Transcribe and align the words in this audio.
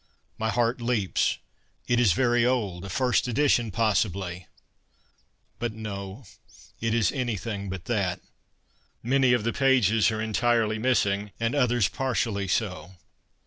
My 0.39 0.49
heart 0.49 0.81
leaps; 0.81 1.37
it 1.87 1.99
is 1.99 2.13
very 2.13 2.43
old— 2.43 2.83
a 2.85 2.89
first 2.89 3.27
edition 3.27 3.69
possibly! 3.69 4.47
But 5.59 5.73
no, 5.73 6.23
it 6.79 6.95
is 6.95 7.11
anything 7.11 7.69
but 7.69 7.85
that.... 7.85 8.19
Many 9.03 9.31
of 9.33 9.43
the 9.43 9.53
pages 9.53 10.09
are 10.09 10.19
entirely 10.19 10.79
missing, 10.79 11.33
and 11.39 11.53
others 11.53 11.87
partially 11.87 12.47
so. 12.47 12.95